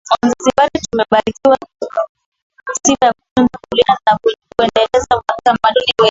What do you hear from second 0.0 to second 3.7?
Wazanzibari tumebarikiwa sifa ya kutunza